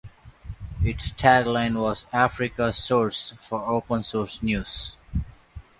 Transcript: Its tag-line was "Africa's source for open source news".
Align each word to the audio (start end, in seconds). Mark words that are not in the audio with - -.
Its 0.83 1.11
tag-line 1.11 1.75
was 1.77 2.07
"Africa's 2.11 2.75
source 2.75 3.33
for 3.37 3.63
open 3.67 4.03
source 4.03 4.41
news". 4.41 4.97